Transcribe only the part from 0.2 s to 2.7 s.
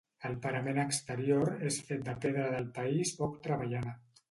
El parament exterior és fet de pedra del